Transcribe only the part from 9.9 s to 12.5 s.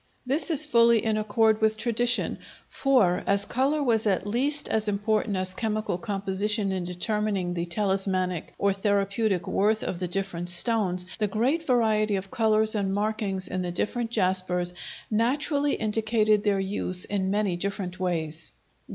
the different stones, the great variety of